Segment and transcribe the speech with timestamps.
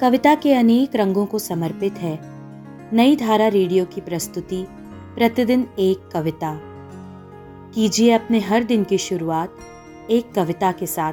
[0.00, 2.18] कविता के अनेक रंगों को समर्पित है।
[2.92, 4.66] नई धारा रेडियो की प्रस्तुति,
[5.14, 6.60] प्रतिदिन एक कविता।
[7.74, 9.58] कीजिए अपने हर दिन की शुरुआत
[10.10, 11.12] एक कविता के साथ।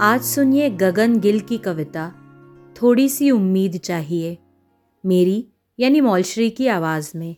[0.00, 2.08] आज सुनिए गगन गिल की कविता
[2.82, 4.38] थोड़ी सी उम्मीद चाहिए,
[5.06, 5.48] मेरी
[5.78, 7.36] यानी मौलश्री की आवाज़ में।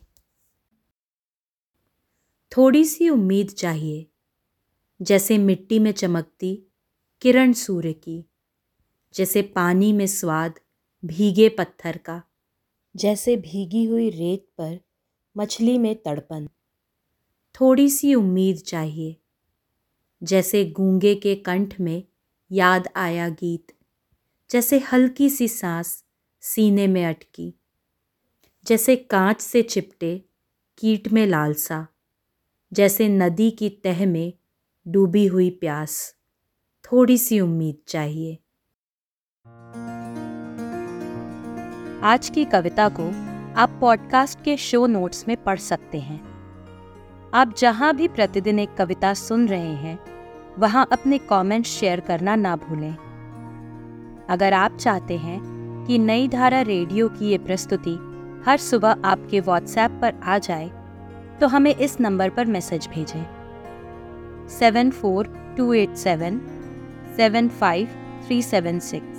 [2.57, 4.07] थोड़ी सी उम्मीद चाहिए,
[5.01, 6.63] जैसे मिट्टी में चमकती
[7.21, 8.28] किरण सूर्य की।
[9.13, 10.59] जैसे पानी में स्वाद
[11.03, 12.21] भीगे पत्थर का,
[12.95, 14.79] जैसे भीगी हुई रेत पर
[15.35, 16.47] मछली में तड़पन।
[17.55, 19.15] थोड़ी सी उम्मीद चाहिए,
[20.23, 22.03] जैसे गूँगे के कंठ में
[22.51, 23.71] याद आया गीत,
[24.49, 26.03] जैसे हल्की सी सांस
[26.43, 27.53] सीने में अटकी,
[28.65, 30.17] जैसे कांच से चिपटे
[30.77, 31.87] कीट में लालसा,
[32.71, 34.33] जैसे नदी की तह में
[34.85, 36.15] डूबी हुई प्यास।
[36.85, 38.37] थोड़ी सी उम्मीद चाहिए।
[42.03, 43.05] आज की कविता को
[43.61, 46.19] आप पॉडकास्ट के शो नोट्स में पढ़ सकते हैं।
[47.33, 49.99] आप जहाँ भी प्रतिदिन एक कविता सुन रहे हैं,
[50.59, 52.95] वहाँ अपने कमेंट्स शेयर करना ना भूलें।
[54.29, 55.39] अगर आप चाहते हैं
[55.87, 57.97] कि नई धारा रेडियो की ये प्रस्तुति
[58.45, 60.71] हर सुबह आपके व्हाट्सएप पर आ जाए
[61.41, 63.23] तो हमें इस नंबर पर मैसेज भेजें।
[64.49, 66.41] Seven four two eight seven
[67.17, 67.87] seven five
[68.27, 69.18] three seven six